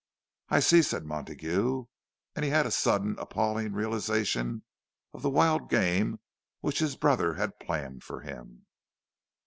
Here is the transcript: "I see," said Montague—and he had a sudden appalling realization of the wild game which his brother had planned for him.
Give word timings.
"I 0.49 0.61
see," 0.61 0.81
said 0.81 1.05
Montague—and 1.05 2.43
he 2.43 2.49
had 2.49 2.65
a 2.65 2.71
sudden 2.71 3.15
appalling 3.19 3.73
realization 3.73 4.63
of 5.13 5.21
the 5.21 5.29
wild 5.29 5.69
game 5.69 6.19
which 6.59 6.79
his 6.79 6.95
brother 6.95 7.35
had 7.35 7.59
planned 7.59 8.03
for 8.03 8.21
him. 8.21 8.65